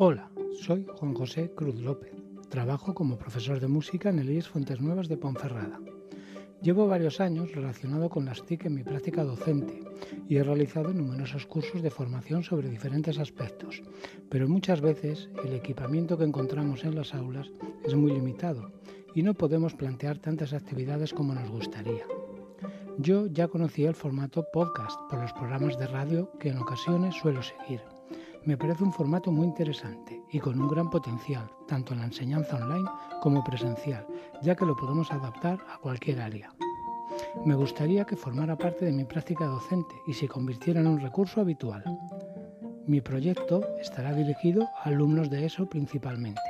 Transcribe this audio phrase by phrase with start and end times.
[0.00, 2.12] Hola, soy Juan José Cruz López.
[2.48, 5.80] Trabajo como profesor de música en el IES Fuentes Nuevas de Ponferrada.
[6.62, 9.82] Llevo varios años relacionado con las TIC en mi práctica docente
[10.28, 13.82] y he realizado numerosos cursos de formación sobre diferentes aspectos,
[14.30, 17.50] pero muchas veces el equipamiento que encontramos en las aulas
[17.84, 18.70] es muy limitado
[19.16, 22.04] y no podemos plantear tantas actividades como nos gustaría.
[22.98, 27.42] Yo ya conocía el formato podcast por los programas de radio que en ocasiones suelo
[27.42, 27.80] seguir.
[28.48, 32.56] Me parece un formato muy interesante y con un gran potencial, tanto en la enseñanza
[32.56, 32.88] online
[33.20, 34.06] como presencial,
[34.40, 36.54] ya que lo podemos adaptar a cualquier área.
[37.44, 41.42] Me gustaría que formara parte de mi práctica docente y se convirtiera en un recurso
[41.42, 41.84] habitual.
[42.86, 46.40] Mi proyecto estará dirigido a alumnos de ESO principalmente